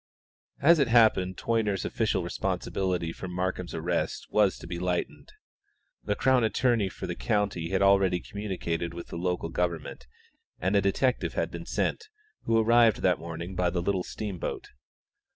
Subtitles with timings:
[0.59, 5.31] As it happened Toyner's official responsibility for Markham's arrest was to be lightened.
[6.03, 10.07] The Crown Attorney for the county had already communicated with the local government,
[10.59, 12.05] and a detective had been sent,
[12.45, 14.69] who arrived that morning by the little steamboat.